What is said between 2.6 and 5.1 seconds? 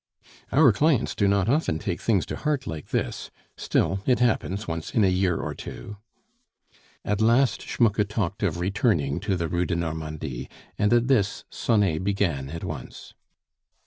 like this; still, it happens once in a